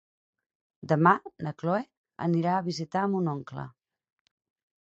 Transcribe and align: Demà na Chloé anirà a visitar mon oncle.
Demà 0.91 1.11
na 1.47 1.53
Chloé 1.59 1.83
anirà 2.29 2.57
a 2.57 2.65
visitar 2.71 3.07
mon 3.15 3.33
oncle. 3.37 3.71